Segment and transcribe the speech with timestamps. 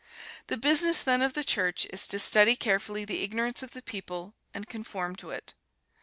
[0.47, 4.33] The business, then, of the Church is to study carefully the ignorance of the people
[4.51, 5.53] and conform to it.